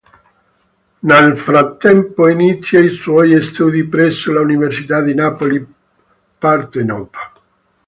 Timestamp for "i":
2.79-2.89